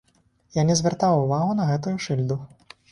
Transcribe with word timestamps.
Я 0.59 0.63
не 0.71 0.77
звяртаю 0.81 1.21
ўвагу 1.21 1.51
на 1.61 1.69
гэтую 1.73 1.95
шыльду. 2.09 2.45